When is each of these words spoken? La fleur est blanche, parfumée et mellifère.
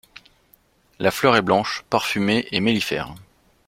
La 0.97 1.11
fleur 1.11 1.35
est 1.35 1.43
blanche, 1.43 1.85
parfumée 1.91 2.47
et 2.51 2.59
mellifère. 2.59 3.13